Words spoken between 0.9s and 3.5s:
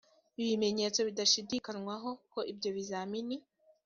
bidashidikanywaho ko ibyo bizamini